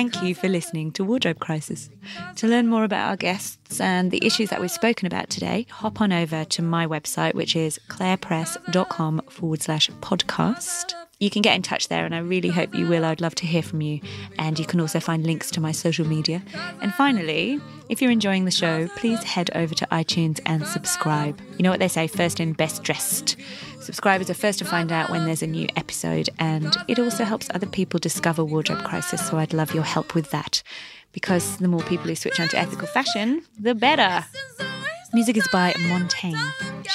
[0.00, 1.90] Thank you for listening to Wardrobe Crisis.
[2.36, 6.00] To learn more about our guests and the issues that we've spoken about today, hop
[6.00, 10.94] on over to my website, which is clarepress.com forward slash podcast.
[11.20, 13.04] You can get in touch there, and I really hope you will.
[13.04, 14.00] I'd love to hear from you.
[14.38, 16.42] And you can also find links to my social media.
[16.80, 17.60] And finally,
[17.90, 21.38] if you're enjoying the show, please head over to iTunes and subscribe.
[21.58, 23.36] You know what they say first in, best dressed.
[23.80, 27.50] Subscribers are first to find out when there's a new episode, and it also helps
[27.52, 29.28] other people discover Wardrobe Crisis.
[29.28, 30.62] So I'd love your help with that
[31.12, 34.24] because the more people who switch on to ethical fashion, the better.
[35.12, 36.38] Music is by Montaigne.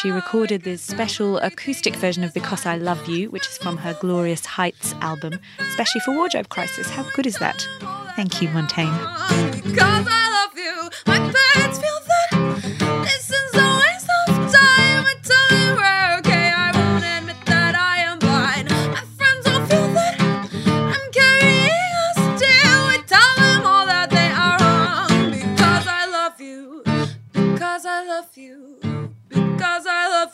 [0.01, 3.93] She recorded this special acoustic version of Because I Love You, which is from her
[3.99, 6.89] Glorious Heights album, especially for Wardrobe Crisis.
[6.89, 7.67] How good is that?
[8.15, 8.89] Thank you, Montaigne.